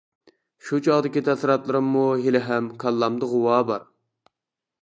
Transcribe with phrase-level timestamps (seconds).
[0.69, 3.89] شۇ چاغدىكى تەسىراتلىرىممۇ ھېلىھەم كاللامدا غۇۋا بار.